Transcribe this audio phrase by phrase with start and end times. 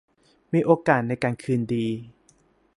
[0.53, 1.87] มีโอกาสในการคืนดี